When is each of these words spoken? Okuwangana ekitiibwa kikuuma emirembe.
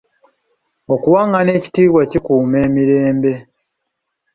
Okuwangana 0.93 1.51
ekitiibwa 1.57 2.01
kikuuma 2.11 2.57
emirembe. 2.67 3.33